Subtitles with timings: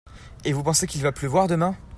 [0.45, 1.77] Et vous pensez qu'il va pleuvoir demain?